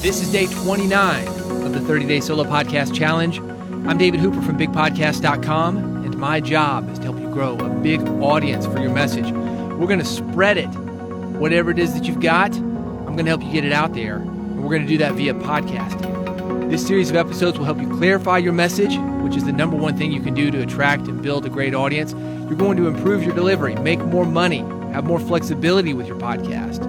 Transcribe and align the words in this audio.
This 0.00 0.22
is 0.22 0.30
day 0.30 0.46
29 0.46 1.26
of 1.26 1.72
the 1.72 1.80
30 1.80 2.06
Day 2.06 2.20
Solo 2.20 2.44
Podcast 2.44 2.94
Challenge. 2.94 3.40
I'm 3.40 3.98
David 3.98 4.20
Hooper 4.20 4.40
from 4.42 4.56
bigpodcast.com, 4.56 5.76
and 6.04 6.16
my 6.16 6.38
job 6.40 6.88
is 6.88 6.98
to 6.98 7.04
help 7.06 7.18
you 7.18 7.28
grow 7.30 7.56
a 7.58 7.68
big 7.68 8.00
audience 8.22 8.64
for 8.64 8.78
your 8.78 8.92
message. 8.92 9.28
We're 9.32 9.88
going 9.88 9.98
to 9.98 10.04
spread 10.04 10.56
it. 10.56 10.68
Whatever 10.68 11.72
it 11.72 11.80
is 11.80 11.94
that 11.94 12.04
you've 12.04 12.20
got, 12.20 12.54
I'm 12.54 13.16
going 13.16 13.24
to 13.24 13.30
help 13.30 13.42
you 13.42 13.50
get 13.50 13.64
it 13.64 13.72
out 13.72 13.94
there, 13.94 14.18
and 14.18 14.62
we're 14.62 14.70
going 14.70 14.82
to 14.82 14.88
do 14.88 14.98
that 14.98 15.14
via 15.14 15.34
podcasting. 15.34 16.70
This 16.70 16.86
series 16.86 17.10
of 17.10 17.16
episodes 17.16 17.58
will 17.58 17.64
help 17.64 17.80
you 17.80 17.88
clarify 17.96 18.38
your 18.38 18.52
message, 18.52 18.96
which 19.24 19.34
is 19.34 19.46
the 19.46 19.52
number 19.52 19.76
one 19.76 19.96
thing 19.96 20.12
you 20.12 20.20
can 20.20 20.32
do 20.32 20.52
to 20.52 20.62
attract 20.62 21.08
and 21.08 21.20
build 21.20 21.44
a 21.44 21.50
great 21.50 21.74
audience. 21.74 22.12
You're 22.46 22.54
going 22.54 22.76
to 22.76 22.86
improve 22.86 23.24
your 23.24 23.34
delivery, 23.34 23.74
make 23.74 23.98
more 23.98 24.24
money, 24.24 24.60
have 24.92 25.06
more 25.06 25.18
flexibility 25.18 25.92
with 25.92 26.06
your 26.06 26.18
podcast. 26.18 26.86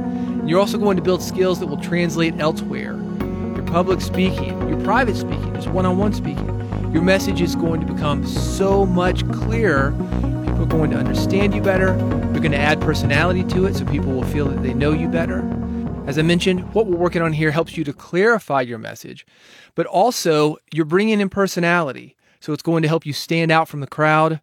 And 0.50 0.54
you're 0.54 0.61
also 0.61 0.79
going 0.79 0.97
to 0.97 1.04
build 1.04 1.21
skills 1.21 1.59
that 1.59 1.68
will 1.68 1.77
translate 1.77 2.34
elsewhere. 2.39 2.99
Your 3.55 3.63
public 3.68 4.02
speaking, 4.02 4.57
your 4.68 4.81
private 4.84 5.16
speaking, 5.16 5.53
just 5.53 5.67
one 5.67 5.85
on 5.85 5.99
one 5.99 6.12
speaking. 6.12 6.48
Your 6.91 7.03
message 7.03 7.39
is 7.39 7.55
going 7.55 7.85
to 7.85 7.94
become 7.94 8.25
so 8.25 8.84
much 8.84 9.31
clearer. 9.31 9.91
People 9.91 10.63
are 10.63 10.66
going 10.66 10.89
to 10.89 10.98
understand 10.98 11.53
you 11.53 11.62
better. 11.62 11.89
You're 12.34 12.39
going 12.39 12.52
to 12.53 12.58
add 12.58 12.81
personality 12.81 13.44
to 13.44 13.67
it 13.67 13.75
so 13.75 13.85
people 13.85 14.12
will 14.12 14.23
feel 14.23 14.48
that 14.48 14.63
they 14.63 14.73
know 14.73 14.91
you 14.91 15.08
better. 15.08 15.41
As 16.08 16.17
I 16.17 16.23
mentioned, 16.23 16.73
what 16.73 16.88
we're 16.88 16.97
working 16.97 17.22
on 17.22 17.34
here 17.34 17.52
helps 17.52 17.77
you 17.77 17.84
to 17.84 17.94
clarify 17.94 18.61
your 18.61 18.80
message, 18.80 19.27
but 19.75 19.86
also 19.86 20.58
you're 20.73 20.84
bringing 20.84 21.22
in 21.22 21.30
personality. 21.30 22.17
So 22.39 22.53
it's 22.53 22.63
going 22.63 22.81
to 22.81 22.88
help 22.88 23.05
you 23.05 23.13
stand 23.13 23.52
out 23.52 23.70
from 23.70 23.81
the 23.81 23.88
crowd. 23.88 24.41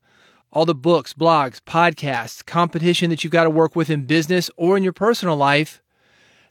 All 0.52 0.66
the 0.66 0.72
books, 0.72 1.14
blogs, 1.14 1.60
podcasts, 1.60 2.46
competition 2.46 3.10
that 3.10 3.24
you've 3.24 3.32
got 3.32 3.42
to 3.42 3.50
work 3.50 3.74
with 3.74 3.90
in 3.90 4.04
business 4.04 4.52
or 4.56 4.76
in 4.76 4.84
your 4.84 4.92
personal 4.92 5.36
life, 5.36 5.82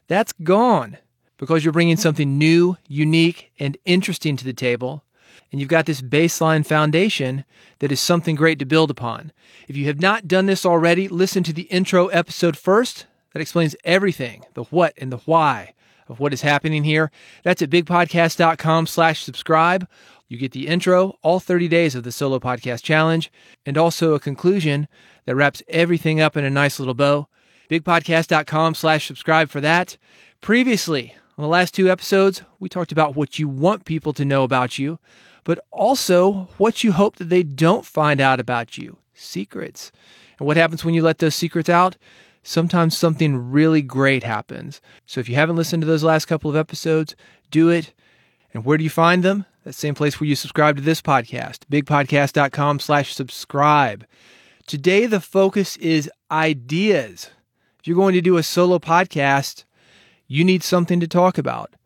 that's 0.08 0.32
gone 0.32 0.98
because 1.36 1.64
you're 1.64 1.72
bringing 1.72 1.96
something 1.96 2.38
new, 2.38 2.76
unique, 2.88 3.52
and 3.58 3.76
interesting 3.84 4.36
to 4.36 4.44
the 4.44 4.52
table. 4.52 5.04
And 5.52 5.60
you've 5.60 5.70
got 5.70 5.86
this 5.86 6.02
baseline 6.02 6.66
foundation 6.66 7.44
that 7.78 7.92
is 7.92 8.00
something 8.00 8.34
great 8.36 8.58
to 8.58 8.64
build 8.64 8.90
upon. 8.90 9.32
If 9.68 9.76
you 9.76 9.86
have 9.86 10.00
not 10.00 10.26
done 10.26 10.46
this 10.46 10.66
already, 10.66 11.08
listen 11.08 11.42
to 11.44 11.52
the 11.52 11.62
intro 11.62 12.08
episode 12.08 12.56
first. 12.56 13.06
That 13.32 13.40
explains 13.40 13.76
everything 13.84 14.44
the 14.54 14.64
what 14.64 14.94
and 14.96 15.12
the 15.12 15.18
why 15.18 15.74
of 16.08 16.20
what 16.20 16.32
is 16.32 16.40
happening 16.40 16.84
here. 16.84 17.10
That's 17.42 17.62
at 17.62 17.70
bigpodcast.com 17.70 18.86
slash 18.86 19.22
subscribe. 19.22 19.86
You 20.28 20.38
get 20.38 20.52
the 20.52 20.66
intro, 20.66 21.18
all 21.22 21.38
30 21.38 21.68
days 21.68 21.94
of 21.94 22.02
the 22.02 22.12
Solo 22.12 22.38
Podcast 22.38 22.82
Challenge, 22.82 23.30
and 23.64 23.76
also 23.76 24.14
a 24.14 24.20
conclusion 24.20 24.88
that 25.24 25.36
wraps 25.36 25.62
everything 25.68 26.20
up 26.20 26.36
in 26.36 26.44
a 26.44 26.50
nice 26.50 26.78
little 26.78 26.94
bow. 26.94 27.28
Bigpodcast.com 27.70 28.74
slash 28.74 29.06
subscribe 29.06 29.50
for 29.50 29.60
that. 29.60 29.96
Previously, 30.40 31.14
on 31.38 31.42
the 31.42 31.48
last 31.48 31.74
two 31.74 31.90
episodes, 31.90 32.42
we 32.58 32.68
talked 32.68 32.92
about 32.92 33.16
what 33.16 33.38
you 33.38 33.48
want 33.48 33.84
people 33.84 34.12
to 34.14 34.24
know 34.24 34.42
about 34.42 34.78
you, 34.78 34.98
but 35.44 35.58
also 35.70 36.48
what 36.56 36.82
you 36.82 36.92
hope 36.92 37.16
that 37.16 37.28
they 37.28 37.42
don't 37.42 37.84
find 37.84 38.20
out 38.20 38.40
about 38.40 38.78
you 38.78 38.98
secrets. 39.14 39.90
And 40.38 40.46
what 40.46 40.56
happens 40.56 40.84
when 40.84 40.94
you 40.94 41.02
let 41.02 41.18
those 41.18 41.34
secrets 41.34 41.68
out? 41.68 41.96
Sometimes 42.42 42.96
something 42.96 43.50
really 43.50 43.82
great 43.82 44.22
happens. 44.22 44.80
So 45.06 45.20
if 45.20 45.28
you 45.28 45.34
haven't 45.34 45.56
listened 45.56 45.82
to 45.82 45.86
those 45.86 46.04
last 46.04 46.26
couple 46.26 46.48
of 46.48 46.56
episodes, 46.56 47.16
do 47.50 47.70
it. 47.70 47.92
And 48.54 48.64
where 48.64 48.78
do 48.78 48.84
you 48.84 48.90
find 48.90 49.22
them? 49.22 49.46
That 49.64 49.74
same 49.74 49.94
place 49.94 50.20
where 50.20 50.28
you 50.28 50.36
subscribe 50.36 50.76
to 50.76 50.82
this 50.82 51.02
podcast, 51.02 51.60
bigpodcast.com 51.70 52.78
slash 52.78 53.14
subscribe. 53.14 54.06
Today, 54.66 55.06
the 55.06 55.20
focus 55.20 55.76
is 55.78 56.10
ideas. 56.30 57.30
If 57.86 57.88
you're 57.90 57.94
going 57.94 58.14
to 58.14 58.20
do 58.20 58.36
a 58.36 58.42
solo 58.42 58.80
podcast, 58.80 59.62
you 60.26 60.44
need 60.44 60.64
something 60.64 60.98
to 60.98 61.06
talk 61.06 61.38
about. 61.38 61.76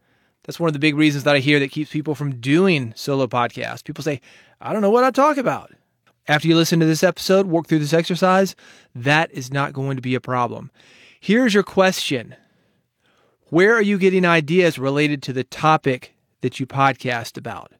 That's 0.45 0.59
one 0.59 0.69
of 0.69 0.73
the 0.73 0.79
big 0.79 0.97
reasons 0.97 1.25
that 1.25 1.37
I 1.37 1.41
hear 1.41 1.61
that 1.61 1.73
keeps 1.73 1.91
people 1.91 2.15
from 2.15 2.41
doing 2.41 2.95
solo 2.97 3.27
podcasts. 3.27 3.85
People 3.85 4.03
say, 4.03 4.23
I 4.63 4.73
don't 4.73 4.81
know 4.81 4.89
what 4.89 5.05
I 5.05 5.11
talk 5.11 5.37
about. 5.37 5.73
After 6.27 6.49
you 6.49 6.57
listen 6.57 6.81
to 6.81 6.87
this 6.87 7.03
episode, 7.03 7.49
work 7.49 7.67
through 7.67 7.81
this 7.81 7.93
exercise, 7.93 8.57
that 8.95 9.31
is 9.33 9.53
not 9.53 9.75
going 9.75 9.97
to 9.97 10.01
be 10.01 10.15
a 10.15 10.23
problem. 10.23 10.71
Here's 11.21 11.53
your 11.53 11.63
question 11.63 12.35
Where 13.51 13.75
are 13.75 13.83
you 13.83 13.99
getting 13.99 14.25
ideas 14.25 14.79
related 14.79 15.23
to 15.25 15.35
the 15.35 15.45
topic 15.45 16.15
that 16.41 16.59
you 16.59 16.67
podcast 16.67 17.37
about? 17.37 17.73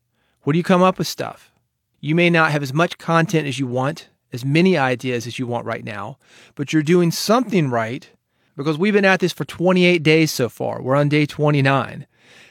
Where 0.43 0.53
do 0.53 0.59
you 0.59 0.63
come 0.63 0.83
up 0.83 0.99
with 0.99 1.09
stuff? 1.09 1.53
You 2.01 2.15
may 2.15 2.29
not 2.29 2.53
have 2.53 2.63
as 2.63 2.75
much 2.75 2.99
content 2.99 3.49
as 3.49 3.59
you 3.59 3.67
want, 3.67 4.11
as 4.33 4.45
many 4.45 4.77
ideas 4.77 5.27
as 5.27 5.39
you 5.39 5.47
want 5.47 5.67
right 5.67 5.85
now, 5.85 6.19
but 6.55 6.73
you're 6.73 6.83
doing 6.83 7.11
something 7.11 7.71
right 7.71 8.11
because 8.57 8.79
we've 8.79 8.95
been 8.95 9.05
at 9.05 9.21
this 9.21 9.33
for 9.33 9.45
28 9.45 10.03
days 10.03 10.31
so 10.31 10.49
far. 10.49 10.83
We're 10.83 10.97
on 10.97 11.09
day 11.09 11.27
29. 11.27 12.07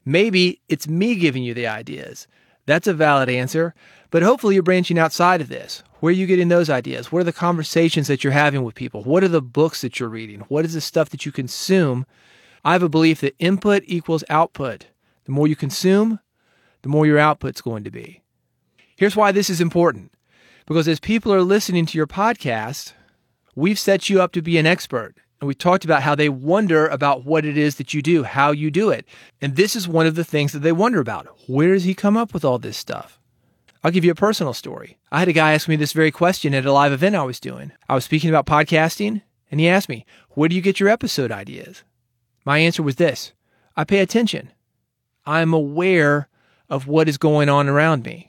Maybe 0.06 0.62
it's 0.68 0.88
me 0.88 1.16
giving 1.16 1.44
you 1.44 1.54
the 1.54 1.68
ideas. 1.68 2.28
That's 2.66 2.88
a 2.88 2.94
valid 2.94 3.30
answer, 3.30 3.74
but 4.12 4.24
hopefully 4.24 4.56
you're 4.56 4.64
branching 4.64 5.00
outside 5.00 5.42
of 5.42 5.50
this. 5.50 5.84
Where 6.00 6.12
are 6.12 6.14
you 6.14 6.28
getting 6.28 6.48
those 6.48 6.70
ideas? 6.70 7.12
What 7.12 7.20
are 7.20 7.26
the 7.26 7.34
conversations 7.34 8.08
that 8.08 8.24
you're 8.24 8.34
having 8.34 8.64
with 8.64 8.76
people? 8.76 9.04
What 9.04 9.24
are 9.24 9.28
the 9.28 9.42
books 9.42 9.82
that 9.82 10.00
you're 10.00 10.10
reading? 10.10 10.42
What 10.42 10.66
is 10.66 10.74
the 10.74 10.82
stuff 10.82 11.10
that 11.10 11.26
you 11.26 11.32
consume? 11.32 12.06
I 12.64 12.74
have 12.74 12.84
a 12.84 12.90
belief 12.90 13.22
that 13.22 13.36
input 13.40 13.84
equals 13.86 14.24
output. 14.30 14.88
The 15.26 15.32
more 15.32 15.48
you 15.48 15.56
consume, 15.56 16.20
the 16.82 16.90
more 16.90 17.06
your 17.06 17.20
output's 17.20 17.62
going 17.62 17.84
to 17.84 17.92
be. 17.92 18.22
Here's 18.96 19.16
why 19.16 19.32
this 19.32 19.50
is 19.50 19.62
important. 19.62 20.12
Because 20.70 20.88
as 20.88 21.00
people 21.00 21.34
are 21.34 21.42
listening 21.42 21.88
to 21.88 21.98
your 21.98 22.06
podcast, 22.06 22.94
we've 23.56 23.80
set 23.80 24.08
you 24.08 24.22
up 24.22 24.32
to 24.34 24.42
be 24.44 24.60
an 24.60 24.68
expert. 24.68 25.16
And 25.42 25.48
we 25.48 25.56
talked 25.56 25.84
about 25.84 26.04
how 26.04 26.14
they 26.14 26.30
wonder 26.30 26.86
about 26.86 27.26
what 27.26 27.44
it 27.44 27.58
is 27.58 27.78
that 27.78 27.96
you 27.96 28.04
do, 28.04 28.22
how 28.22 28.52
you 28.52 28.70
do 28.70 28.92
it. 28.92 29.08
And 29.42 29.56
this 29.56 29.76
is 29.76 29.88
one 29.88 30.06
of 30.06 30.14
the 30.14 30.24
things 30.24 30.52
that 30.52 30.60
they 30.60 30.72
wonder 30.72 31.00
about. 31.00 31.28
Where 31.48 31.74
does 31.74 31.86
he 31.86 31.96
come 31.96 32.16
up 32.16 32.36
with 32.36 32.46
all 32.46 32.60
this 32.60 32.78
stuff? 32.78 33.20
I'll 33.84 33.90
give 33.90 34.06
you 34.06 34.12
a 34.12 34.16
personal 34.16 34.54
story. 34.54 35.00
I 35.12 35.18
had 35.18 35.28
a 35.28 35.34
guy 35.34 35.54
ask 35.54 35.68
me 35.68 35.76
this 35.76 35.92
very 35.92 36.12
question 36.12 36.54
at 36.54 36.68
a 36.68 36.72
live 36.72 36.92
event 36.92 37.16
I 37.16 37.24
was 37.24 37.40
doing. 37.40 37.72
I 37.88 37.96
was 37.96 38.06
speaking 38.06 38.30
about 38.30 38.46
podcasting, 38.46 39.24
and 39.50 39.60
he 39.60 39.68
asked 39.68 39.90
me, 39.90 40.06
Where 40.30 40.50
do 40.50 40.56
you 40.56 40.62
get 40.62 40.80
your 40.80 40.90
episode 40.90 41.32
ideas? 41.32 41.82
My 42.46 42.60
answer 42.60 42.84
was 42.84 42.98
this 42.98 43.34
I 43.76 43.86
pay 43.86 44.02
attention. 44.02 44.52
I'm 45.26 45.52
aware 45.52 46.30
of 46.70 46.86
what 46.86 47.10
is 47.10 47.18
going 47.18 47.50
on 47.50 47.68
around 47.68 48.04
me. 48.04 48.29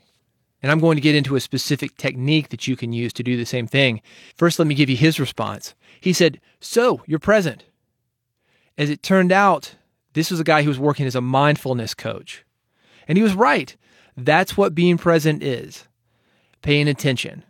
And 0.61 0.71
I'm 0.71 0.79
going 0.79 0.95
to 0.95 1.01
get 1.01 1.15
into 1.15 1.35
a 1.35 1.39
specific 1.39 1.97
technique 1.97 2.49
that 2.49 2.67
you 2.67 2.75
can 2.75 2.93
use 2.93 3.13
to 3.13 3.23
do 3.23 3.35
the 3.35 3.45
same 3.45 3.67
thing. 3.67 4.01
First, 4.35 4.59
let 4.59 4.67
me 4.67 4.75
give 4.75 4.89
you 4.89 4.97
his 4.97 5.19
response. 5.19 5.73
He 5.99 6.13
said, 6.13 6.39
So, 6.59 7.01
you're 7.07 7.19
present. 7.19 7.65
As 8.77 8.89
it 8.89 9.01
turned 9.01 9.31
out, 9.31 9.75
this 10.13 10.29
was 10.29 10.39
a 10.39 10.45
guy 10.45 10.63
who 10.63 10.69
was 10.69 10.79
working 10.79 11.05
as 11.07 11.15
a 11.15 11.21
mindfulness 11.21 11.93
coach. 11.93 12.45
And 13.07 13.17
he 13.17 13.23
was 13.23 13.33
right. 13.33 13.75
That's 14.15 14.55
what 14.55 14.75
being 14.75 14.97
present 14.97 15.41
is 15.41 15.87
paying 16.61 16.87
attention. 16.87 17.43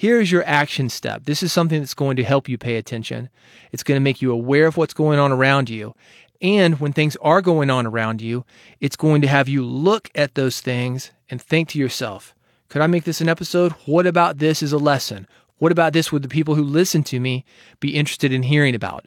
Here's 0.00 0.32
your 0.32 0.44
action 0.46 0.88
step. 0.88 1.24
This 1.26 1.42
is 1.42 1.52
something 1.52 1.78
that's 1.78 1.92
going 1.92 2.16
to 2.16 2.24
help 2.24 2.48
you 2.48 2.56
pay 2.56 2.76
attention. 2.76 3.28
It's 3.70 3.82
going 3.82 3.96
to 3.96 4.02
make 4.02 4.22
you 4.22 4.32
aware 4.32 4.64
of 4.64 4.78
what's 4.78 4.94
going 4.94 5.18
on 5.18 5.30
around 5.30 5.68
you. 5.68 5.94
And 6.40 6.80
when 6.80 6.94
things 6.94 7.16
are 7.16 7.42
going 7.42 7.68
on 7.68 7.84
around 7.84 8.22
you, 8.22 8.46
it's 8.80 8.96
going 8.96 9.20
to 9.20 9.28
have 9.28 9.46
you 9.46 9.62
look 9.62 10.08
at 10.14 10.36
those 10.36 10.62
things 10.62 11.10
and 11.28 11.38
think 11.42 11.68
to 11.68 11.78
yourself, 11.78 12.34
could 12.70 12.80
I 12.80 12.86
make 12.86 13.04
this 13.04 13.20
an 13.20 13.28
episode? 13.28 13.72
What 13.84 14.06
about 14.06 14.38
this 14.38 14.62
as 14.62 14.72
a 14.72 14.78
lesson? 14.78 15.28
What 15.58 15.70
about 15.70 15.92
this 15.92 16.10
would 16.10 16.22
the 16.22 16.28
people 16.28 16.54
who 16.54 16.64
listen 16.64 17.04
to 17.04 17.20
me 17.20 17.44
be 17.78 17.94
interested 17.94 18.32
in 18.32 18.44
hearing 18.44 18.74
about? 18.74 19.04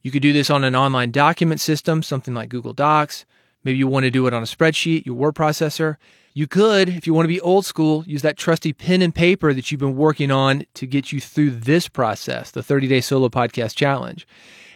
You 0.00 0.10
could 0.10 0.22
do 0.22 0.32
this 0.32 0.50
on 0.50 0.64
an 0.64 0.74
online 0.74 1.12
document 1.12 1.60
system, 1.60 2.02
something 2.02 2.34
like 2.34 2.48
Google 2.48 2.72
Docs. 2.72 3.26
Maybe 3.62 3.78
you 3.78 3.86
want 3.86 4.06
to 4.06 4.10
do 4.10 4.26
it 4.26 4.34
on 4.34 4.42
a 4.42 4.46
spreadsheet, 4.46 5.06
your 5.06 5.14
word 5.14 5.36
processor. 5.36 5.98
You 6.34 6.46
could, 6.46 6.88
if 6.88 7.06
you 7.06 7.12
want 7.12 7.24
to 7.24 7.34
be 7.34 7.40
old 7.42 7.66
school, 7.66 8.04
use 8.06 8.22
that 8.22 8.38
trusty 8.38 8.72
pen 8.72 9.02
and 9.02 9.14
paper 9.14 9.52
that 9.52 9.70
you've 9.70 9.80
been 9.80 9.96
working 9.96 10.30
on 10.30 10.64
to 10.74 10.86
get 10.86 11.12
you 11.12 11.20
through 11.20 11.50
this 11.50 11.88
process, 11.88 12.50
the 12.50 12.62
30 12.62 12.88
day 12.88 13.00
solo 13.02 13.28
podcast 13.28 13.76
challenge. 13.76 14.26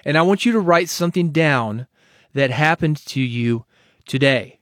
And 0.05 0.19
I 0.19 0.23
want 0.23 0.45
you 0.45 0.53
to 0.53 0.61
write 0.61 0.91
something 0.91 1.31
down 1.31 1.87
that 2.35 2.51
happened 2.51 2.99
to 3.07 3.21
you 3.21 3.65
today. 4.07 4.59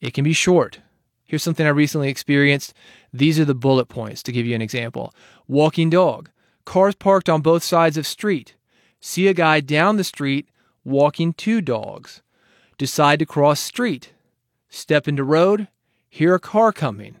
It 0.00 0.14
can 0.14 0.22
be 0.22 0.32
short. 0.32 0.80
Here's 1.24 1.42
something 1.42 1.66
I 1.66 1.70
recently 1.70 2.08
experienced. 2.08 2.72
These 3.12 3.40
are 3.40 3.44
the 3.44 3.54
bullet 3.54 3.86
points 3.86 4.22
to 4.22 4.32
give 4.32 4.46
you 4.46 4.54
an 4.54 4.62
example. 4.62 5.12
Walking 5.48 5.90
dog. 5.90 6.30
Cars 6.64 6.94
parked 6.94 7.28
on 7.28 7.42
both 7.42 7.64
sides 7.64 7.96
of 7.96 8.06
street. 8.06 8.54
See 9.00 9.26
a 9.26 9.34
guy 9.34 9.58
down 9.58 9.96
the 9.96 10.04
street 10.04 10.48
walking 10.84 11.32
two 11.32 11.60
dogs. 11.60 12.22
Decide 12.78 13.18
to 13.18 13.26
cross 13.26 13.58
street. 13.58 14.12
Step 14.68 15.08
into 15.08 15.24
road. 15.24 15.66
Hear 16.08 16.34
a 16.34 16.40
car 16.40 16.72
coming. 16.72 17.16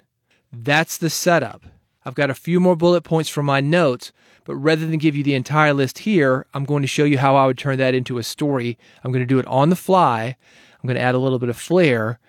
That's 0.52 0.96
the 0.96 1.10
setup. 1.10 1.64
I've 2.04 2.14
got 2.14 2.30
a 2.30 2.34
few 2.34 2.60
more 2.60 2.76
bullet 2.76 3.02
points 3.02 3.28
from 3.28 3.46
my 3.46 3.60
notes, 3.60 4.12
but 4.44 4.54
rather 4.54 4.86
than 4.86 4.98
give 4.98 5.16
you 5.16 5.24
the 5.24 5.34
entire 5.34 5.74
list 5.74 5.98
here, 5.98 6.46
I'm 6.54 6.64
going 6.64 6.82
to 6.82 6.88
show 6.88 7.04
you 7.04 7.18
how 7.18 7.34
I 7.34 7.46
would 7.46 7.58
turn 7.58 7.78
that 7.78 7.94
into 7.94 8.18
a 8.18 8.22
story. 8.22 8.78
I'm 9.02 9.10
going 9.10 9.22
to 9.22 9.26
do 9.26 9.40
it 9.40 9.46
on 9.46 9.70
the 9.70 9.76
fly. 9.76 10.36
I'm 10.80 10.86
going 10.86 10.96
to 10.96 11.02
add 11.02 11.16
a 11.16 11.18
little 11.18 11.40
bit 11.40 11.48
of 11.48 11.56
flair. 11.56 12.20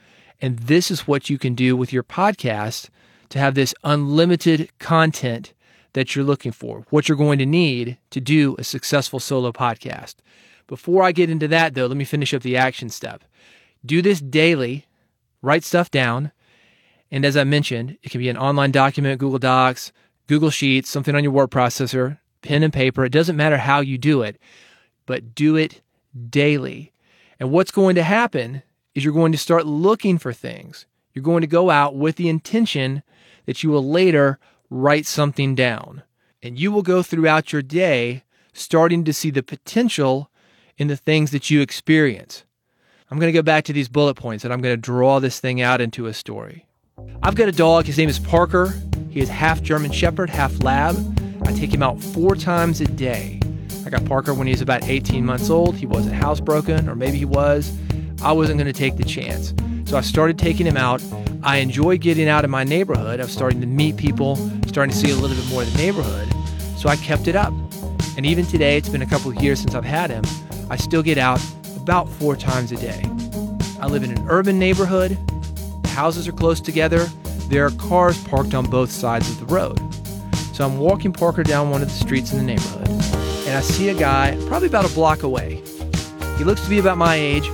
And 0.42 0.57
this 0.59 0.89
is 0.89 1.07
what 1.07 1.30
you 1.30 1.38
can 1.38 1.54
do 1.54 1.75
with 1.75 1.94
your 1.94 2.04
podcast 2.04 2.89
to 3.30 3.39
have 3.39 3.56
this 3.56 3.75
unlimited 3.83 4.69
content 4.80 5.54
that 5.94 6.15
you're 6.15 6.25
looking 6.25 6.51
for, 6.51 6.86
what 6.89 7.07
you're 7.07 7.18
going 7.18 7.39
to 7.39 7.45
need 7.45 7.98
to 8.12 8.19
do 8.21 8.56
a 8.57 8.63
successful 8.63 9.19
solo 9.19 9.51
podcast. 9.51 10.15
Before 10.68 11.04
I 11.04 11.12
get 11.12 11.30
into 11.30 11.48
that, 11.48 11.75
though, 11.75 11.86
let 11.86 11.98
me 11.98 12.04
finish 12.04 12.33
up 12.33 12.42
the 12.42 12.57
action 12.57 12.89
step. 12.89 13.24
Do 13.86 14.01
this 14.01 14.19
daily, 14.19 14.86
write 15.42 15.63
stuff 15.63 15.89
down. 15.89 16.31
And 17.12 17.25
as 17.25 17.38
I 17.38 17.44
mentioned, 17.44 17.98
it 18.04 18.12
can 18.12 18.19
be 18.19 18.30
an 18.30 18.38
online 18.38 18.71
document, 18.71 19.19
Google 19.19 19.39
Docs, 19.39 19.92
Google 20.27 20.50
Sheets, 20.50 20.89
something 20.89 21.15
on 21.15 21.24
your 21.24 21.31
word 21.31 21.51
processor, 21.51 22.19
pen 22.42 22.63
and 22.63 22.74
paper. 22.74 23.06
It 23.06 23.12
doesn't 23.12 23.38
matter 23.38 23.57
how 23.57 23.80
you 23.80 23.98
do 23.98 24.21
it, 24.21 24.39
but 25.06 25.33
do 25.33 25.56
it 25.56 25.81
daily. 26.30 26.92
And 27.39 27.51
what's 27.51 27.71
going 27.71 27.95
to 27.95 28.04
happen 28.04 28.63
is 28.94 29.04
you're 29.04 29.13
going 29.13 29.31
to 29.31 29.38
start 29.38 29.65
looking 29.65 30.18
for 30.18 30.33
things. 30.33 30.86
You're 31.13 31.24
going 31.24 31.42
to 31.42 31.48
go 31.48 31.69
out 31.69 31.95
with 31.95 32.15
the 32.15 32.30
intention 32.30 33.04
that 33.45 33.63
you 33.63 33.69
will 33.69 33.88
later 33.88 34.39
write 34.69 35.06
something 35.06 35.56
down. 35.56 36.04
And 36.44 36.59
you 36.59 36.71
will 36.71 36.83
go 36.83 37.01
throughout 37.01 37.51
your 37.51 37.62
day 37.62 38.24
starting 38.54 39.04
to 39.06 39.13
see 39.13 39.30
the 39.30 39.44
potential 39.44 40.30
in 40.77 40.88
the 40.88 40.98
things 40.98 41.31
that 41.31 41.50
you 41.50 41.62
experience. 41.62 42.44
I'm 43.09 43.19
going 43.19 43.31
to 43.31 43.38
go 43.38 43.44
back 43.44 43.63
to 43.65 43.74
these 43.74 43.88
bullet 43.88 44.15
points 44.15 44.44
and 44.44 44.54
I'm 44.54 44.62
going 44.62 44.74
to 44.74 44.81
draw 44.81 45.19
this 45.19 45.39
thing 45.39 45.62
out 45.62 45.81
into 45.81 46.07
a 46.07 46.13
story. 46.13 46.66
I've 47.27 47.35
got 47.35 47.49
a 47.49 47.51
dog. 47.51 47.85
His 47.85 47.97
name 47.97 48.07
is 48.07 48.19
Parker. 48.19 48.73
He 49.09 49.19
is 49.19 49.27
half 49.27 49.61
German 49.61 49.91
Shepherd, 49.91 50.29
half 50.29 50.63
Lab. 50.63 50.95
I 51.45 51.51
take 51.51 51.73
him 51.73 51.83
out 51.83 52.01
four 52.01 52.35
times 52.35 52.79
a 52.79 52.85
day. 52.85 53.41
I 53.85 53.89
got 53.89 54.05
Parker 54.05 54.33
when 54.33 54.47
he 54.47 54.53
was 54.53 54.61
about 54.61 54.83
18 54.83 55.25
months 55.25 55.49
old. 55.49 55.75
He 55.75 55.85
wasn't 55.85 56.15
housebroken, 56.15 56.88
or 56.88 56.95
maybe 56.95 57.17
he 57.17 57.25
was. 57.25 57.77
I 58.21 58.31
wasn't 58.31 58.59
going 58.59 58.71
to 58.71 58.79
take 58.79 58.95
the 58.95 59.03
chance. 59.03 59.53
So 59.85 59.97
I 59.97 60.01
started 60.01 60.39
taking 60.39 60.65
him 60.65 60.77
out. 60.77 61.03
I 61.44 61.57
enjoy 61.57 61.97
getting 61.97 62.29
out 62.29 62.45
in 62.45 62.49
my 62.49 62.63
neighborhood. 62.63 63.19
I 63.19 63.23
was 63.23 63.33
starting 63.33 63.59
to 63.59 63.67
meet 63.67 63.97
people, 63.97 64.38
starting 64.67 64.94
to 64.94 64.97
see 64.97 65.11
a 65.11 65.15
little 65.15 65.35
bit 65.35 65.49
more 65.49 65.63
of 65.63 65.71
the 65.73 65.77
neighborhood. 65.77 66.33
So 66.77 66.88
I 66.88 66.95
kept 66.95 67.27
it 67.27 67.35
up. 67.35 67.53
And 68.15 68.25
even 68.25 68.45
today, 68.45 68.77
it's 68.77 68.88
been 68.89 69.01
a 69.01 69.05
couple 69.05 69.31
of 69.31 69.44
years 69.44 69.59
since 69.59 69.75
I've 69.75 69.83
had 69.83 70.09
him, 70.09 70.23
I 70.69 70.77
still 70.77 71.03
get 71.03 71.17
out 71.17 71.41
about 71.75 72.09
four 72.09 72.38
times 72.38 72.71
a 72.71 72.77
day. 72.77 73.03
I 73.81 73.88
live 73.88 74.03
in 74.03 74.11
an 74.11 74.25
urban 74.29 74.57
neighborhood. 74.57 75.17
Houses 75.97 76.27
are 76.27 76.31
close 76.31 76.61
together. 76.61 77.05
There 77.49 77.65
are 77.65 77.71
cars 77.71 78.23
parked 78.25 78.53
on 78.53 78.67
both 78.67 78.91
sides 78.91 79.31
of 79.31 79.39
the 79.39 79.47
road. 79.47 79.79
So 80.53 80.63
I'm 80.63 80.77
walking 80.77 81.11
Parker 81.11 81.41
down 81.41 81.71
one 81.71 81.81
of 81.81 81.88
the 81.88 81.94
streets 81.95 82.31
in 82.31 82.38
the 82.38 82.44
neighborhood, 82.44 82.88
and 82.88 83.57
I 83.57 83.61
see 83.61 83.89
a 83.89 83.95
guy 83.95 84.38
probably 84.47 84.67
about 84.67 84.85
a 84.85 84.94
block 84.94 85.23
away. 85.23 85.63
He 86.38 86.44
looks 86.44 86.61
to 86.61 86.69
be 86.69 86.77
about 86.77 86.99
my 86.99 87.15
age. 87.15 87.49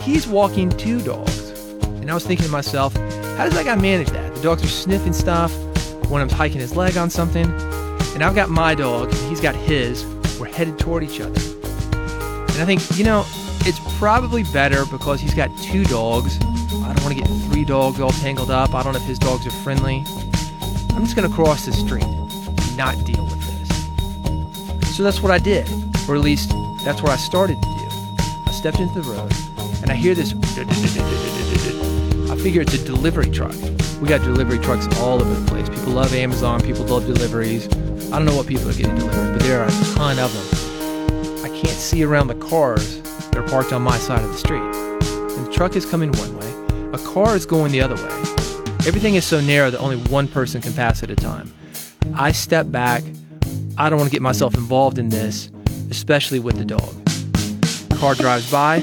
He's 0.00 0.26
walking 0.26 0.70
two 0.70 1.00
dogs. 1.02 1.50
And 1.84 2.10
I 2.10 2.14
was 2.14 2.26
thinking 2.26 2.46
to 2.46 2.50
myself, 2.50 2.96
how 2.96 3.44
does 3.44 3.54
that 3.54 3.64
guy 3.64 3.76
manage 3.76 4.08
that? 4.08 4.34
The 4.34 4.42
dogs 4.42 4.64
are 4.64 4.66
sniffing 4.66 5.12
stuff. 5.12 5.56
One 6.10 6.20
of 6.20 6.28
them's 6.28 6.32
hiking 6.32 6.58
his 6.58 6.74
leg 6.74 6.96
on 6.96 7.10
something. 7.10 7.46
And 7.46 8.24
I've 8.24 8.34
got 8.34 8.50
my 8.50 8.74
dog, 8.74 9.10
and 9.10 9.28
he's 9.28 9.40
got 9.40 9.54
his. 9.54 10.04
We're 10.40 10.48
headed 10.48 10.80
toward 10.80 11.04
each 11.04 11.20
other. 11.20 11.40
And 11.92 12.60
I 12.60 12.64
think, 12.64 12.82
you 12.98 13.04
know, 13.04 13.24
it's 13.60 13.78
probably 14.00 14.42
better 14.52 14.84
because 14.84 15.20
he's 15.20 15.34
got 15.34 15.56
two 15.62 15.84
dogs. 15.84 16.40
Three 17.54 17.64
dogs 17.64 18.00
all 18.00 18.10
tangled 18.10 18.50
up. 18.50 18.74
I 18.74 18.82
don't 18.82 18.94
know 18.94 18.98
if 18.98 19.06
his 19.06 19.18
dogs 19.18 19.46
are 19.46 19.52
friendly. 19.62 20.04
I'm 20.96 21.04
just 21.04 21.14
going 21.14 21.28
to 21.28 21.32
cross 21.32 21.64
the 21.64 21.72
street 21.72 22.04
not 22.76 22.96
deal 23.04 23.24
with 23.24 23.40
this. 23.46 24.96
So 24.96 25.04
that's 25.04 25.22
what 25.22 25.30
I 25.30 25.38
did, 25.38 25.68
or 26.08 26.16
at 26.16 26.20
least 26.20 26.50
that's 26.84 27.00
what 27.00 27.12
I 27.12 27.16
started 27.16 27.54
to 27.62 27.68
do. 27.68 27.88
I 28.46 28.50
stepped 28.50 28.80
into 28.80 29.00
the 29.00 29.08
road 29.08 29.32
and 29.82 29.92
I 29.92 29.94
hear 29.94 30.16
this. 30.16 30.34
I 32.28 32.36
figure 32.36 32.62
it's 32.62 32.74
a 32.74 32.84
delivery 32.84 33.30
truck. 33.30 33.54
We 34.00 34.08
got 34.08 34.22
delivery 34.22 34.58
trucks 34.58 34.88
all 34.98 35.22
over 35.22 35.32
the 35.32 35.46
place. 35.48 35.68
People 35.68 35.92
love 35.92 36.12
Amazon, 36.12 36.60
people 36.60 36.84
love 36.86 37.06
deliveries. 37.06 37.68
I 38.12 38.18
don't 38.18 38.24
know 38.24 38.34
what 38.34 38.48
people 38.48 38.68
are 38.68 38.74
getting 38.74 38.96
delivered, 38.96 39.38
but 39.38 39.42
there 39.42 39.60
are 39.60 39.68
a 39.68 39.94
ton 39.94 40.18
of 40.18 40.32
them. 40.34 41.44
I 41.44 41.48
can't 41.50 41.68
see 41.68 42.02
around 42.02 42.26
the 42.26 42.34
cars 42.34 43.00
that 43.02 43.36
are 43.36 43.48
parked 43.48 43.72
on 43.72 43.82
my 43.82 43.98
side 43.98 44.24
of 44.24 44.32
the 44.32 44.38
street. 44.38 44.62
And 45.36 45.46
the 45.46 45.52
truck 45.52 45.76
is 45.76 45.86
coming 45.86 46.10
one 46.12 46.36
way, 46.36 46.53
a 46.94 46.98
car 46.98 47.34
is 47.34 47.44
going 47.44 47.72
the 47.72 47.80
other 47.80 47.96
way. 47.96 48.20
Everything 48.86 49.16
is 49.16 49.24
so 49.24 49.40
narrow 49.40 49.68
that 49.68 49.80
only 49.80 49.96
one 49.96 50.28
person 50.28 50.60
can 50.60 50.72
pass 50.74 51.02
at 51.02 51.10
a 51.10 51.16
time. 51.16 51.52
I 52.14 52.30
step 52.30 52.70
back. 52.70 53.02
I 53.76 53.90
don't 53.90 53.98
want 53.98 54.10
to 54.10 54.14
get 54.14 54.22
myself 54.22 54.54
involved 54.54 54.98
in 54.98 55.08
this, 55.08 55.50
especially 55.90 56.38
with 56.38 56.56
the 56.56 56.64
dog. 56.64 56.94
The 57.88 57.96
car 57.98 58.14
drives 58.14 58.48
by. 58.50 58.80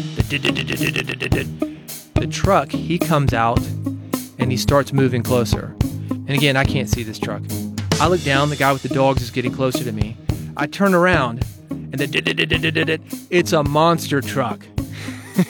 The 2.16 2.28
truck, 2.30 2.70
he 2.72 3.00
comes 3.00 3.34
out 3.34 3.66
and 4.38 4.52
he 4.52 4.58
starts 4.58 4.92
moving 4.92 5.24
closer. 5.24 5.74
And 6.10 6.32
again, 6.32 6.58
I 6.58 6.66
can't 6.66 6.90
see 6.90 7.04
this 7.04 7.18
truck. 7.18 7.44
I 7.94 8.08
look 8.08 8.24
down, 8.24 8.50
the 8.50 8.58
guy 8.58 8.74
with 8.74 8.84
the 8.84 8.90
dogs 8.90 9.22
is 9.22 9.32
getting 9.32 9.54
closer 9.54 9.86
to 9.86 9.92
me. 9.94 10.18
I 10.58 10.68
turn 10.68 10.94
around 10.94 11.46
and 11.70 11.94
then 11.94 12.10
it's 13.30 13.54
a 13.54 13.64
monster 13.64 14.20
truck. 14.20 14.66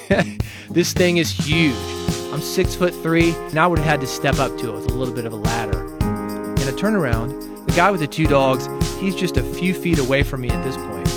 this 0.70 0.94
thing 0.94 1.18
is 1.18 1.32
huge. 1.32 2.01
I'm 2.32 2.42
six 2.42 2.76
foot 2.76 2.94
three, 2.94 3.32
and 3.34 3.58
I 3.60 3.68
would 3.68 3.78
have 3.80 3.88
had 3.88 4.02
to 4.02 4.08
step 4.08 4.40
up 4.40 4.58
to 4.60 4.70
it 4.70 4.74
with 4.74 4.90
a 4.90 4.94
little 4.94 5.14
bit 5.14 5.26
of 5.26 5.34
a 5.34 5.36
ladder. 5.36 5.82
In 5.82 6.68
a 6.68 6.72
turnaround, 6.72 7.66
the 7.66 7.74
guy 7.74 7.92
with 7.92 8.00
the 8.00 8.08
two 8.08 8.26
dogs, 8.26 8.68
he's 9.02 9.16
just 9.16 9.36
a 9.36 9.44
few 9.44 9.74
feet 9.74 10.00
away 10.00 10.24
from 10.24 10.40
me 10.40 10.50
at 10.50 10.64
this 10.64 10.78
point. 10.78 11.10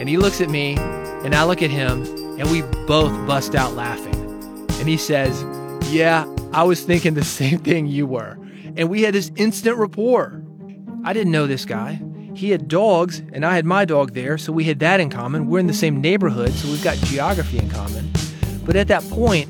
And 0.00 0.08
he 0.08 0.16
looks 0.16 0.40
at 0.40 0.50
me, 0.50 0.76
and 0.76 1.36
I 1.36 1.44
look 1.44 1.62
at 1.62 1.70
him, 1.70 2.02
and 2.40 2.50
we 2.50 2.62
both 2.86 3.12
bust 3.28 3.54
out 3.54 3.74
laughing. 3.74 4.14
And 4.80 4.88
he 4.88 4.96
says, 4.96 5.44
Yeah, 5.92 6.26
I 6.52 6.64
was 6.64 6.82
thinking 6.82 7.14
the 7.14 7.24
same 7.40 7.60
thing 7.60 7.86
you 7.86 8.04
were. 8.04 8.36
And 8.76 8.90
we 8.90 9.02
had 9.02 9.14
this 9.14 9.30
instant 9.36 9.76
rapport. 9.76 10.42
I 11.04 11.12
didn't 11.12 11.30
know 11.30 11.46
this 11.46 11.64
guy. 11.64 12.00
He 12.34 12.50
had 12.50 12.66
dogs, 12.66 13.22
and 13.32 13.46
I 13.46 13.54
had 13.54 13.64
my 13.64 13.84
dog 13.84 14.14
there, 14.14 14.36
so 14.36 14.52
we 14.52 14.64
had 14.64 14.80
that 14.80 14.98
in 14.98 15.10
common. 15.10 15.46
We're 15.46 15.60
in 15.60 15.68
the 15.68 15.72
same 15.72 16.00
neighborhood, 16.00 16.50
so 16.50 16.66
we've 16.66 16.82
got 16.82 16.96
geography 16.96 17.58
in 17.58 17.70
common. 17.70 18.10
But 18.64 18.74
at 18.74 18.88
that 18.88 19.04
point, 19.04 19.48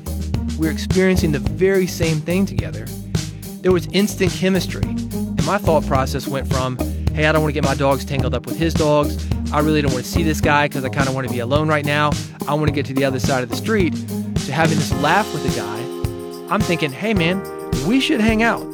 we 0.57 0.67
we're 0.67 0.71
experiencing 0.71 1.31
the 1.31 1.39
very 1.39 1.85
same 1.85 2.21
thing 2.21 2.45
together. 2.45 2.85
There 3.61 3.71
was 3.71 3.87
instant 3.87 4.31
chemistry. 4.31 4.83
And 4.83 5.45
my 5.45 5.57
thought 5.57 5.85
process 5.85 6.27
went 6.27 6.47
from, 6.47 6.77
hey, 7.13 7.25
I 7.25 7.31
don't 7.31 7.41
want 7.41 7.53
to 7.53 7.59
get 7.59 7.63
my 7.63 7.75
dogs 7.75 8.05
tangled 8.05 8.33
up 8.33 8.45
with 8.45 8.57
his 8.57 8.73
dogs. 8.73 9.27
I 9.51 9.59
really 9.59 9.81
don't 9.81 9.91
want 9.91 10.05
to 10.05 10.09
see 10.09 10.23
this 10.23 10.39
guy 10.39 10.67
because 10.67 10.85
I 10.85 10.89
kind 10.89 11.09
of 11.09 11.15
want 11.15 11.27
to 11.27 11.33
be 11.33 11.39
alone 11.39 11.67
right 11.67 11.85
now. 11.85 12.11
I 12.47 12.53
want 12.53 12.67
to 12.67 12.71
get 12.71 12.85
to 12.85 12.93
the 12.93 13.03
other 13.03 13.19
side 13.19 13.43
of 13.43 13.49
the 13.49 13.55
street. 13.55 13.93
To 14.45 14.51
having 14.53 14.77
this 14.77 14.93
laugh 15.01 15.31
with 15.33 15.43
the 15.43 15.59
guy, 15.59 16.53
I'm 16.53 16.61
thinking, 16.61 16.91
hey, 16.91 17.13
man, 17.13 17.43
we 17.87 17.99
should 17.99 18.21
hang 18.21 18.43
out. 18.43 18.65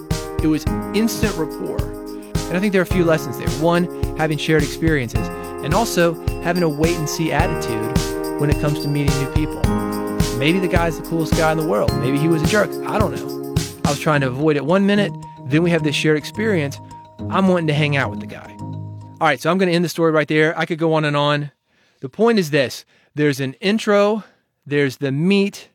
It 0.43 0.47
was 0.47 0.65
instant 0.93 1.35
rapport. 1.35 1.81
And 1.81 2.57
I 2.57 2.59
think 2.59 2.73
there 2.73 2.81
are 2.81 2.83
a 2.83 2.93
few 2.93 3.05
lessons 3.05 3.37
there. 3.39 3.49
One, 3.63 4.17
having 4.17 4.37
shared 4.37 4.61
experiences, 4.61 5.27
and 5.63 5.73
also 5.73 6.13
having 6.41 6.63
a 6.63 6.69
wait 6.69 6.97
and 6.97 7.09
see 7.09 7.31
attitude 7.31 8.39
when 8.41 8.49
it 8.49 8.59
comes 8.59 8.81
to 8.81 8.87
meeting 8.87 9.17
new 9.19 9.31
people. 9.31 10.00
Maybe 10.41 10.57
the 10.57 10.67
guy's 10.67 10.99
the 10.99 11.07
coolest 11.07 11.33
guy 11.33 11.51
in 11.51 11.59
the 11.59 11.67
world. 11.67 11.95
Maybe 11.99 12.17
he 12.17 12.27
was 12.27 12.41
a 12.41 12.47
jerk. 12.47 12.71
I 12.87 12.97
don't 12.97 13.13
know. 13.15 13.53
I 13.85 13.91
was 13.91 13.99
trying 13.99 14.21
to 14.21 14.27
avoid 14.27 14.55
it 14.55 14.65
one 14.65 14.87
minute, 14.87 15.13
then 15.45 15.61
we 15.61 15.69
have 15.69 15.83
this 15.83 15.95
shared 15.95 16.17
experience. 16.17 16.79
I'm 17.29 17.47
wanting 17.47 17.67
to 17.67 17.75
hang 17.75 17.95
out 17.95 18.09
with 18.09 18.21
the 18.21 18.25
guy. 18.25 18.51
All 18.59 19.17
right, 19.27 19.39
so 19.39 19.51
I'm 19.51 19.59
going 19.59 19.69
to 19.69 19.75
end 19.75 19.85
the 19.85 19.89
story 19.89 20.11
right 20.11 20.27
there. 20.27 20.57
I 20.57 20.65
could 20.65 20.79
go 20.79 20.95
on 20.95 21.05
and 21.05 21.15
on. 21.15 21.51
The 21.99 22.09
point 22.09 22.39
is 22.39 22.49
this 22.49 22.85
there's 23.13 23.39
an 23.39 23.53
intro, 23.61 24.23
there's 24.65 24.97
the 24.97 25.11
meat, 25.11 25.69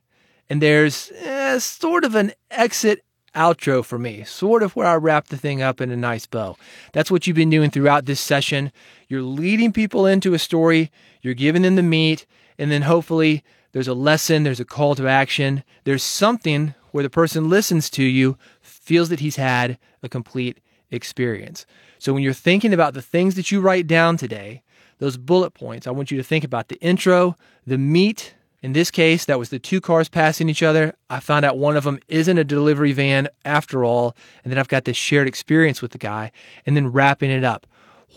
and 0.50 0.60
there's 0.60 1.12
eh, 1.14 1.60
sort 1.60 2.04
of 2.04 2.16
an 2.16 2.32
exit 2.50 3.04
outro 3.36 3.84
for 3.84 4.00
me, 4.00 4.24
sort 4.24 4.64
of 4.64 4.74
where 4.74 4.88
I 4.88 4.96
wrap 4.96 5.28
the 5.28 5.36
thing 5.36 5.62
up 5.62 5.80
in 5.80 5.92
a 5.92 5.96
nice 5.96 6.26
bow. 6.26 6.56
That's 6.92 7.08
what 7.08 7.28
you've 7.28 7.36
been 7.36 7.50
doing 7.50 7.70
throughout 7.70 8.06
this 8.06 8.18
session. 8.18 8.72
You're 9.06 9.22
leading 9.22 9.72
people 9.72 10.06
into 10.06 10.34
a 10.34 10.40
story, 10.40 10.90
you're 11.22 11.34
giving 11.34 11.62
them 11.62 11.76
the 11.76 11.84
meat, 11.84 12.26
and 12.58 12.72
then 12.72 12.82
hopefully 12.82 13.44
there's 13.72 13.88
a 13.88 13.94
lesson, 13.94 14.42
there's 14.42 14.60
a 14.60 14.64
call 14.64 14.94
to 14.94 15.08
action, 15.08 15.62
there's 15.84 16.02
something 16.02 16.74
where 16.92 17.02
the 17.02 17.10
person 17.10 17.48
listens 17.48 17.90
to 17.90 18.02
you, 18.02 18.38
feels 18.60 19.08
that 19.08 19.20
he's 19.20 19.36
had 19.36 19.78
a 20.02 20.08
complete 20.08 20.60
experience. 20.90 21.66
So 21.98 22.12
when 22.12 22.22
you're 22.22 22.32
thinking 22.32 22.72
about 22.72 22.94
the 22.94 23.02
things 23.02 23.34
that 23.34 23.50
you 23.50 23.60
write 23.60 23.86
down 23.86 24.16
today, 24.16 24.62
those 24.98 25.16
bullet 25.16 25.52
points, 25.52 25.86
I 25.86 25.90
want 25.90 26.10
you 26.10 26.16
to 26.16 26.22
think 26.22 26.44
about 26.44 26.68
the 26.68 26.80
intro, 26.80 27.36
the 27.66 27.78
meat, 27.78 28.34
in 28.62 28.72
this 28.72 28.90
case, 28.90 29.26
that 29.26 29.38
was 29.38 29.50
the 29.50 29.58
two 29.58 29.80
cars 29.80 30.08
passing 30.08 30.48
each 30.48 30.62
other. 30.62 30.94
I 31.10 31.20
found 31.20 31.44
out 31.44 31.58
one 31.58 31.76
of 31.76 31.84
them 31.84 32.00
isn't 32.08 32.38
a 32.38 32.42
delivery 32.42 32.92
van 32.92 33.28
after 33.44 33.84
all. 33.84 34.16
And 34.42 34.50
then 34.50 34.58
I've 34.58 34.66
got 34.66 34.86
this 34.86 34.96
shared 34.96 35.28
experience 35.28 35.82
with 35.82 35.92
the 35.92 35.98
guy 35.98 36.32
and 36.64 36.76
then 36.76 36.90
wrapping 36.90 37.30
it 37.30 37.44
up. 37.44 37.66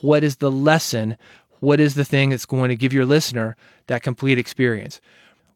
What 0.01 0.23
is 0.23 0.37
the 0.37 0.49
lesson? 0.49 1.17
What 1.59 1.79
is 1.79 1.95
the 1.95 2.05
thing 2.05 2.29
that's 2.29 2.47
going 2.47 2.69
to 2.69 2.75
give 2.75 2.93
your 2.93 3.05
listener 3.05 3.57
that 3.87 4.01
complete 4.01 4.39
experience? 4.39 5.01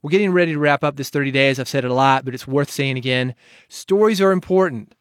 We're 0.04 0.10
getting 0.10 0.34
ready 0.34 0.52
to 0.52 0.60
wrap 0.60 0.84
up 0.84 0.98
this 0.98 1.10
30 1.10 1.32
days. 1.32 1.60
I've 1.60 1.70
said 1.70 1.86
it 1.86 1.92
a 1.92 1.94
lot, 1.94 2.26
but 2.26 2.34
it's 2.34 2.46
worth 2.46 2.70
saying 2.70 2.98
again. 2.98 3.36
Stories 3.70 4.20
are 4.20 4.34
important. 4.34 4.96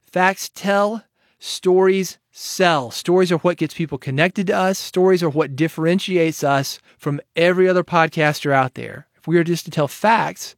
Facts 0.00 0.48
tell, 0.54 1.02
stories 1.40 2.18
sell. 2.30 2.92
Stories 2.92 3.32
are 3.32 3.38
what 3.38 3.56
gets 3.56 3.74
people 3.74 3.98
connected 3.98 4.46
to 4.46 4.56
us. 4.56 4.78
Stories 4.78 5.20
are 5.20 5.28
what 5.28 5.56
differentiates 5.56 6.44
us 6.44 6.78
from 6.96 7.20
every 7.34 7.68
other 7.68 7.82
podcaster 7.82 8.52
out 8.52 8.74
there 8.74 9.08
If 9.16 9.26
we 9.26 9.34
were 9.34 9.42
just 9.42 9.64
to 9.64 9.70
tell 9.72 9.88
facts, 9.88 10.54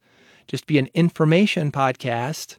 just 0.47 0.67
be 0.67 0.77
an 0.77 0.89
information 0.93 1.71
podcast, 1.71 2.57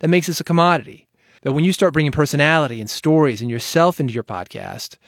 that 0.00 0.08
makes 0.08 0.28
us 0.28 0.40
a 0.40 0.44
commodity. 0.44 1.08
But 1.40 1.54
when 1.54 1.64
you 1.64 1.72
start 1.72 1.94
bringing 1.94 2.12
personality 2.12 2.82
and 2.82 2.90
stories 2.90 3.40
and 3.40 3.50
yourself 3.50 3.98
into 3.98 4.12
your 4.12 4.24
podcast, 4.24 4.98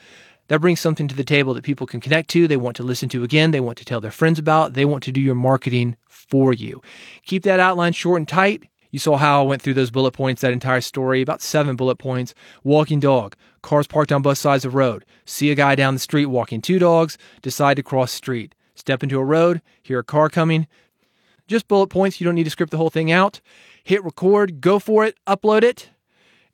That 0.49 0.61
brings 0.61 0.79
something 0.79 1.07
to 1.07 1.15
the 1.15 1.23
table 1.23 1.53
that 1.53 1.63
people 1.63 1.85
can 1.85 2.01
connect 2.01 2.29
to, 2.31 2.47
they 2.47 2.57
want 2.57 2.75
to 2.77 2.83
listen 2.83 3.07
to 3.09 3.23
again, 3.23 3.51
they 3.51 3.59
want 3.59 3.77
to 3.77 3.85
tell 3.85 4.01
their 4.01 4.11
friends 4.11 4.39
about, 4.39 4.73
they 4.73 4.83
want 4.83 5.03
to 5.03 5.11
do 5.11 5.21
your 5.21 5.35
marketing 5.35 5.95
for 6.07 6.53
you. 6.53 6.81
Keep 7.23 7.43
that 7.43 7.59
outline 7.59 7.93
short 7.93 8.17
and 8.19 8.27
tight. 8.27 8.63
You 8.89 8.97
saw 8.97 9.17
how 9.17 9.41
I 9.41 9.45
went 9.45 9.61
through 9.61 9.75
those 9.75 9.91
bullet 9.91 10.13
points, 10.13 10.41
that 10.41 10.51
entire 10.51 10.81
story, 10.81 11.21
about 11.21 11.43
seven 11.43 11.75
bullet 11.75 11.97
points. 11.97 12.33
Walking 12.63 12.99
dog, 12.99 13.35
cars 13.61 13.85
parked 13.85 14.11
on 14.11 14.23
both 14.23 14.39
sides 14.39 14.65
of 14.65 14.71
the 14.71 14.77
road. 14.77 15.05
See 15.23 15.51
a 15.51 15.55
guy 15.55 15.75
down 15.75 15.93
the 15.93 15.99
street 15.99 16.25
walking 16.25 16.61
two 16.61 16.79
dogs, 16.79 17.19
decide 17.43 17.75
to 17.75 17.83
cross 17.83 18.11
street. 18.11 18.55
Step 18.73 19.03
into 19.03 19.19
a 19.19 19.23
road, 19.23 19.61
hear 19.83 19.99
a 19.99 20.03
car 20.03 20.29
coming. 20.29 20.65
Just 21.47 21.67
bullet 21.67 21.87
points. 21.87 22.19
You 22.19 22.25
don't 22.25 22.35
need 22.35 22.45
to 22.45 22.49
script 22.49 22.71
the 22.71 22.77
whole 22.77 22.89
thing 22.89 23.11
out. 23.11 23.39
Hit 23.83 24.03
record, 24.03 24.61
go 24.61 24.79
for 24.79 25.05
it, 25.05 25.15
upload 25.27 25.61
it. 25.61 25.89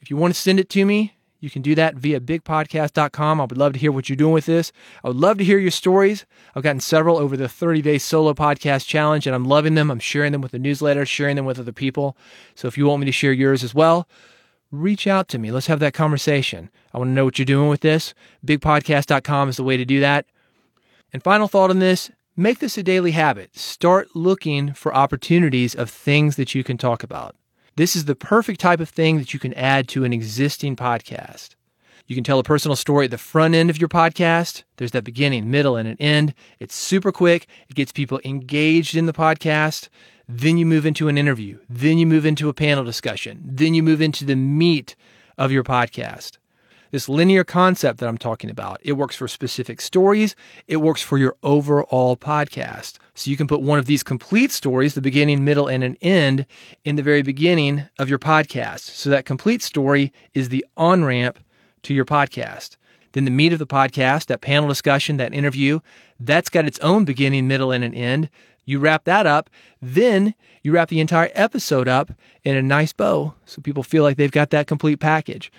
If 0.01 0.09
you 0.09 0.17
want 0.17 0.33
to 0.33 0.39
send 0.39 0.59
it 0.59 0.69
to 0.71 0.85
me, 0.85 1.15
you 1.45 1.49
can 1.49 1.61
do 1.61 1.75
that 1.75 1.95
via 1.95 2.19
bigpodcast.com. 2.19 3.39
I 3.39 3.43
would 3.43 3.57
love 3.57 3.71
to 3.73 3.79
hear 3.79 3.91
what 3.91 4.09
you're 4.09 4.17
doing 4.17 4.33
with 4.33 4.47
this. 4.47 4.73
I 5.03 5.07
would 5.07 5.17
love 5.17 5.37
to 5.37 5.45
hear 5.45 5.57
your 5.57 5.71
stories. 5.71 6.25
I've 6.55 6.63
gotten 6.63 6.81
several 6.81 7.17
over 7.17 7.37
the 7.37 7.47
30 7.47 7.81
day 7.81 7.97
solo 7.97 8.33
podcast 8.33 8.87
challenge, 8.87 9.25
and 9.25 9.33
I'm 9.35 9.45
loving 9.45 9.75
them. 9.75 9.89
I'm 9.89 9.99
sharing 9.99 10.33
them 10.33 10.41
with 10.41 10.51
the 10.51 10.59
newsletter, 10.59 11.05
sharing 11.05 11.37
them 11.37 11.45
with 11.45 11.59
other 11.59 11.71
people. 11.71 12.17
So 12.55 12.67
if 12.67 12.77
you 12.77 12.87
want 12.87 12.99
me 12.99 13.05
to 13.05 13.11
share 13.13 13.31
yours 13.31 13.63
as 13.63 13.73
well, 13.73 14.09
reach 14.71 15.07
out 15.07 15.29
to 15.29 15.37
me. 15.37 15.51
Let's 15.51 15.67
have 15.67 15.79
that 15.79 15.93
conversation. 15.93 16.69
I 16.93 16.97
want 16.97 17.09
to 17.09 17.13
know 17.13 17.23
what 17.23 17.39
you're 17.39 17.45
doing 17.45 17.69
with 17.69 17.81
this. 17.81 18.13
Bigpodcast.com 18.45 19.49
is 19.49 19.57
the 19.57 19.63
way 19.63 19.77
to 19.77 19.85
do 19.85 19.99
that. 19.99 20.25
And 21.13 21.23
final 21.23 21.47
thought 21.47 21.69
on 21.69 21.79
this 21.79 22.11
make 22.35 22.59
this 22.59 22.77
a 22.77 22.83
daily 22.83 23.11
habit. 23.11 23.55
Start 23.55 24.09
looking 24.15 24.73
for 24.73 24.93
opportunities 24.93 25.73
of 25.75 25.89
things 25.89 26.35
that 26.35 26.53
you 26.53 26.63
can 26.63 26.77
talk 26.77 27.03
about. 27.03 27.35
This 27.77 27.98
is 27.98 28.05
the 28.05 28.15
perfect 28.15 28.62
type 28.62 28.79
of 28.79 28.88
thing 28.88 29.17
that 29.17 29.34
you 29.34 29.39
can 29.39 29.53
add 29.53 29.89
to 29.89 30.05
an 30.05 30.13
existing 30.13 30.77
podcast. 30.77 31.55
You 32.08 32.15
can 32.15 32.24
tell 32.24 32.39
a 32.39 32.44
personal 32.44 32.77
story 32.77 33.05
at 33.05 33.12
the 33.12 33.17
front 33.17 33.53
end 33.53 33.70
of 33.70 33.77
your 33.77 33.89
podcast. 33.89 34.63
There's 34.77 34.91
that 34.91 35.03
beginning, 35.03 35.51
middle, 35.51 35.75
and 35.75 35.86
an 35.86 35.98
end. 36.00 36.34
It's 36.62 36.74
super 36.74 37.12
quick. 37.12 37.48
It 37.67 37.75
gets 37.75 37.91
people 37.91 38.22
engaged 38.24 38.96
in 38.96 39.08
the 39.08 39.13
podcast. 39.13 39.89
Then 40.25 40.58
you 40.58 40.65
move 40.65 40.86
into 40.86 41.10
an 41.10 41.17
interview. 41.17 41.60
Then 41.70 41.98
you 41.98 42.05
move 42.08 42.25
into 42.25 42.48
a 42.48 42.53
panel 42.53 42.86
discussion. 42.86 43.41
Then 43.44 43.74
you 43.74 43.84
move 43.84 44.00
into 44.01 44.24
the 44.24 44.38
meat 44.38 44.96
of 45.38 45.51
your 45.51 45.65
podcast. 45.65 46.38
This 46.95 47.09
linear 47.09 47.43
concept 47.43 47.99
that 47.99 48.07
I'm 48.07 48.17
talking 48.17 48.49
about, 48.49 48.79
it 48.81 48.93
works 48.93 49.17
for 49.17 49.27
specific 49.27 49.81
stories. 49.81 50.33
It 50.65 50.77
works 50.77 51.01
for 51.01 51.17
your 51.17 51.35
overall 51.43 52.15
podcast. 52.15 52.99
So 53.13 53.29
you 53.29 53.35
can 53.35 53.47
put 53.47 53.61
one 53.61 53.79
of 53.79 53.85
these 53.85 54.01
complete 54.01 54.49
stories, 54.49 54.93
the 54.93 55.01
beginning, 55.01 55.43
middle, 55.43 55.67
and 55.67 55.83
an 55.83 55.97
end, 56.01 56.45
in 56.85 56.95
the 56.95 57.03
very 57.03 57.21
beginning 57.21 57.83
of 57.99 58.07
your 58.07 58.17
podcast. 58.17 58.79
So 58.79 59.09
that 59.09 59.25
complete 59.25 59.61
story 59.61 60.13
is 60.33 60.47
the 60.47 60.65
on 60.77 61.03
ramp 61.03 61.37
to 61.83 61.93
your 61.93 62.05
podcast. 62.05 62.77
Then 63.11 63.25
the 63.25 63.29
meat 63.29 63.51
of 63.51 63.59
the 63.59 63.67
podcast, 63.67 64.27
that 64.27 64.39
panel 64.39 64.69
discussion, 64.69 65.17
that 65.17 65.33
interview, 65.33 65.81
that's 66.17 66.47
got 66.47 66.63
its 66.63 66.79
own 66.79 67.03
beginning, 67.03 67.45
middle, 67.45 67.73
and 67.73 67.83
an 67.83 67.93
end. 67.93 68.29
You 68.63 68.79
wrap 68.79 69.03
that 69.03 69.27
up, 69.27 69.49
then 69.81 70.33
you 70.63 70.71
wrap 70.71 70.87
the 70.87 71.01
entire 71.01 71.29
episode 71.33 71.89
up 71.89 72.13
in 72.45 72.55
a 72.55 72.61
nice 72.61 72.93
bow 72.93 73.33
so 73.45 73.61
people 73.61 73.83
feel 73.83 74.03
like 74.03 74.15
they've 74.15 74.31
got 74.31 74.51
that 74.51 74.65
complete 74.65 75.01
package. 75.01 75.51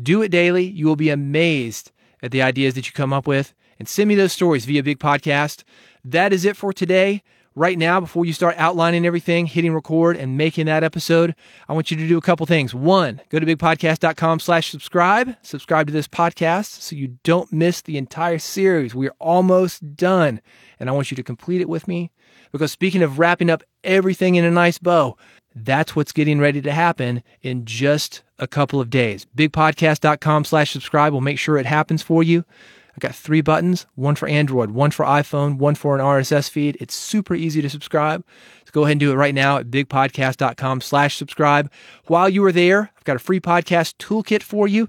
Do 0.00 0.22
it 0.22 0.28
daily. 0.28 0.64
You 0.64 0.86
will 0.86 0.96
be 0.96 1.10
amazed 1.10 1.92
at 2.22 2.30
the 2.30 2.42
ideas 2.42 2.74
that 2.74 2.86
you 2.86 2.92
come 2.92 3.12
up 3.12 3.26
with. 3.26 3.54
And 3.78 3.88
send 3.88 4.08
me 4.08 4.14
those 4.14 4.32
stories 4.32 4.64
via 4.64 4.82
Big 4.82 4.98
Podcast. 4.98 5.62
That 6.04 6.32
is 6.32 6.44
it 6.44 6.56
for 6.56 6.72
today. 6.72 7.22
Right 7.54 7.76
now, 7.76 7.98
before 7.98 8.24
you 8.24 8.32
start 8.32 8.54
outlining 8.56 9.04
everything, 9.04 9.46
hitting 9.46 9.74
record 9.74 10.16
and 10.16 10.36
making 10.36 10.66
that 10.66 10.84
episode, 10.84 11.34
I 11.68 11.72
want 11.72 11.90
you 11.90 11.96
to 11.96 12.06
do 12.06 12.16
a 12.16 12.20
couple 12.20 12.46
things. 12.46 12.72
One, 12.72 13.20
go 13.30 13.40
to 13.40 13.46
bigpodcast.com 13.46 14.38
slash 14.38 14.70
subscribe. 14.70 15.34
Subscribe 15.42 15.88
to 15.88 15.92
this 15.92 16.06
podcast 16.06 16.82
so 16.82 16.94
you 16.94 17.18
don't 17.24 17.52
miss 17.52 17.80
the 17.80 17.98
entire 17.98 18.38
series. 18.38 18.94
We're 18.94 19.14
almost 19.18 19.96
done. 19.96 20.40
And 20.78 20.88
I 20.88 20.92
want 20.92 21.10
you 21.10 21.16
to 21.16 21.22
complete 21.24 21.60
it 21.60 21.68
with 21.68 21.88
me. 21.88 22.12
Because 22.52 22.70
speaking 22.70 23.02
of 23.02 23.18
wrapping 23.18 23.50
up 23.50 23.64
everything 23.82 24.36
in 24.36 24.44
a 24.44 24.52
nice 24.52 24.78
bow, 24.78 25.16
that's 25.64 25.94
what's 25.96 26.12
getting 26.12 26.40
ready 26.40 26.60
to 26.62 26.72
happen 26.72 27.22
in 27.42 27.64
just 27.64 28.22
a 28.38 28.46
couple 28.46 28.80
of 28.80 28.90
days. 28.90 29.26
Bigpodcast.com 29.36 30.44
slash 30.44 30.72
subscribe 30.72 31.12
will 31.12 31.20
make 31.20 31.38
sure 31.38 31.56
it 31.58 31.66
happens 31.66 32.02
for 32.02 32.22
you. 32.22 32.44
I've 32.92 33.00
got 33.00 33.14
three 33.14 33.42
buttons, 33.42 33.86
one 33.94 34.16
for 34.16 34.26
Android, 34.26 34.72
one 34.72 34.90
for 34.90 35.04
iPhone, 35.04 35.58
one 35.58 35.76
for 35.76 35.94
an 35.94 36.00
RSS 36.00 36.50
feed. 36.50 36.76
It's 36.80 36.94
super 36.94 37.34
easy 37.34 37.62
to 37.62 37.70
subscribe. 37.70 38.24
So 38.64 38.72
go 38.72 38.82
ahead 38.82 38.92
and 38.92 39.00
do 39.00 39.12
it 39.12 39.14
right 39.14 39.34
now 39.34 39.58
at 39.58 39.70
bigpodcast.com 39.70 40.80
slash 40.80 41.16
subscribe. 41.16 41.70
While 42.06 42.28
you 42.28 42.44
are 42.44 42.50
there, 42.50 42.90
I've 42.96 43.04
got 43.04 43.14
a 43.14 43.20
free 43.20 43.38
podcast 43.38 43.98
toolkit 43.98 44.42
for 44.42 44.66
you. 44.66 44.88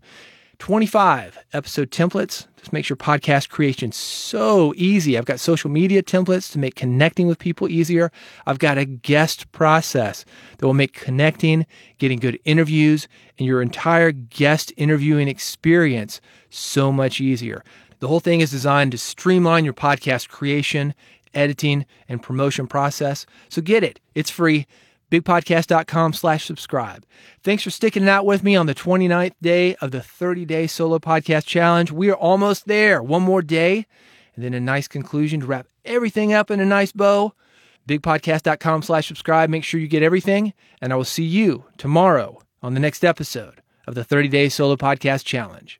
25 0.59 1.39
episode 1.53 1.89
templates. 1.89 2.45
This 2.57 2.73
makes 2.73 2.89
your 2.89 2.97
podcast 2.97 3.49
creation 3.49 3.91
so 3.93 4.73
easy. 4.75 5.17
I've 5.17 5.25
got 5.25 5.39
social 5.39 5.69
media 5.69 6.03
templates 6.03 6.51
to 6.51 6.59
make 6.59 6.75
connecting 6.75 7.27
with 7.27 7.39
people 7.39 7.69
easier. 7.69 8.11
I've 8.45 8.59
got 8.59 8.77
a 8.77 8.83
guest 8.85 9.51
process 9.53 10.25
that 10.57 10.65
will 10.65 10.73
make 10.73 10.93
connecting, 10.93 11.65
getting 11.97 12.19
good 12.19 12.37
interviews, 12.43 13.07
and 13.37 13.47
your 13.47 13.61
entire 13.61 14.11
guest 14.11 14.73
interviewing 14.75 15.29
experience 15.29 16.19
so 16.49 16.91
much 16.91 17.21
easier. 17.21 17.63
The 17.99 18.09
whole 18.09 18.19
thing 18.19 18.41
is 18.41 18.51
designed 18.51 18.91
to 18.91 18.97
streamline 18.97 19.63
your 19.63 19.73
podcast 19.73 20.27
creation, 20.27 20.93
editing, 21.33 21.85
and 22.09 22.21
promotion 22.21 22.67
process. 22.67 23.25
So 23.47 23.61
get 23.61 23.83
it. 23.83 24.01
It's 24.13 24.29
free 24.29 24.67
bigpodcast.com 25.11 26.13
slash 26.13 26.45
subscribe. 26.45 27.05
Thanks 27.43 27.63
for 27.63 27.69
sticking 27.69 28.03
it 28.03 28.09
out 28.09 28.25
with 28.25 28.43
me 28.43 28.55
on 28.55 28.65
the 28.65 28.75
29th 28.75 29.33
day 29.41 29.75
of 29.75 29.91
the 29.91 30.01
30 30.01 30.45
day 30.45 30.67
solo 30.67 30.99
podcast 30.99 31.45
challenge. 31.45 31.91
We 31.91 32.09
are 32.09 32.15
almost 32.15 32.67
there. 32.67 33.03
One 33.03 33.23
more 33.23 33.41
day 33.41 33.85
and 34.39 34.45
then 34.45 34.53
a 34.53 34.59
nice 34.61 34.87
conclusion 34.87 35.41
to 35.41 35.45
wrap 35.45 35.67
everything 35.83 36.31
up 36.31 36.49
in 36.49 36.61
a 36.61 36.65
nice 36.65 36.93
bow. 36.93 37.33
Bigpodcast.com 37.89 38.83
slash 38.83 39.07
subscribe. 39.07 39.49
Make 39.49 39.65
sure 39.65 39.81
you 39.81 39.87
get 39.89 40.01
everything. 40.01 40.53
And 40.79 40.93
I 40.93 40.95
will 40.95 41.03
see 41.03 41.25
you 41.25 41.65
tomorrow 41.77 42.39
on 42.63 42.73
the 42.73 42.79
next 42.79 43.03
episode 43.03 43.61
of 43.85 43.95
the 43.95 44.05
30 44.05 44.29
day 44.29 44.47
solo 44.47 44.77
podcast 44.77 45.25
challenge. 45.25 45.77